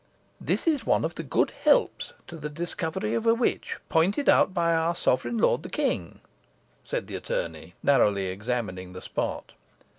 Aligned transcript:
"This 0.39 0.65
is 0.65 0.83
one 0.83 1.05
of 1.05 1.13
the 1.13 1.21
'good 1.21 1.51
helps' 1.63 2.13
to 2.25 2.35
the 2.35 2.49
discovery 2.49 3.13
of 3.13 3.27
a 3.27 3.35
witch, 3.35 3.77
pointed 3.87 4.27
out 4.27 4.51
by 4.51 4.73
our 4.73 4.95
sovereign 4.95 5.37
lord 5.37 5.61
the 5.61 5.69
king," 5.69 6.21
said 6.83 7.05
the 7.05 7.15
attorney, 7.17 7.75
narrowly 7.83 8.25
examining 8.25 8.93
the 8.93 9.01
spot. 9.03 9.51